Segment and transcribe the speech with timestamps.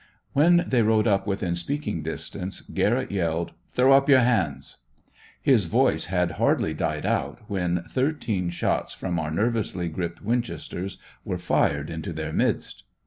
[0.33, 4.77] When they rode up within speaking distance Garrett yelled, 'throw up your hands!'
[5.39, 11.37] His voice had hardly died out when thirteen shots from our nervously gripped winchesters were
[11.37, 12.81] fired into their midst.